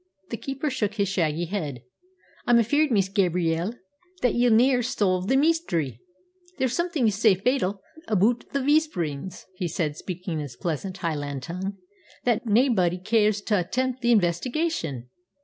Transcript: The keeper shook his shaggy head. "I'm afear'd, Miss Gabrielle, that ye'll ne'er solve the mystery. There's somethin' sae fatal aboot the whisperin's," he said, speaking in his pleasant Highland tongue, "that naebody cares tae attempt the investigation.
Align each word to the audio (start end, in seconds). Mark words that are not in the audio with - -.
The 0.31 0.37
keeper 0.37 0.71
shook 0.71 0.95
his 0.95 1.09
shaggy 1.09 1.45
head. 1.45 1.83
"I'm 2.47 2.57
afear'd, 2.57 2.89
Miss 2.91 3.07
Gabrielle, 3.07 3.75
that 4.23 4.33
ye'll 4.33 4.51
ne'er 4.51 4.81
solve 4.81 5.27
the 5.27 5.37
mystery. 5.37 5.99
There's 6.57 6.73
somethin' 6.75 7.11
sae 7.11 7.35
fatal 7.35 7.83
aboot 8.07 8.45
the 8.51 8.63
whisperin's," 8.63 9.45
he 9.57 9.67
said, 9.67 9.95
speaking 9.95 10.33
in 10.33 10.39
his 10.39 10.55
pleasant 10.55 10.97
Highland 10.97 11.43
tongue, 11.43 11.77
"that 12.23 12.47
naebody 12.47 12.97
cares 12.97 13.41
tae 13.43 13.59
attempt 13.59 14.01
the 14.01 14.11
investigation. 14.11 15.07